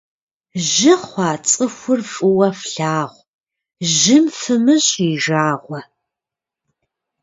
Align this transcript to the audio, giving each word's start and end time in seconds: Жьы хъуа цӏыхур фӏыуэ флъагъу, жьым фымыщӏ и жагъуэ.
Жьы 0.67 0.93
хъуа 1.03 1.31
цӏыхур 1.47 1.99
фӏыуэ 2.11 2.49
флъагъу, 2.59 3.27
жьым 3.93 4.25
фымыщӏ 4.37 4.91
и 5.09 5.11
жагъуэ. 5.23 5.81